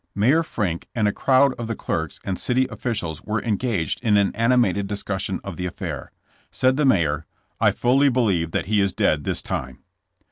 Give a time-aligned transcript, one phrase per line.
[0.15, 4.35] Mayor Frink and a crowd of the clerks and city officials were engaged in an
[4.35, 6.11] animated discussion of the affair.
[6.49, 7.27] Said the mayor:
[7.59, 9.83] "I fully believe that he is dead this time."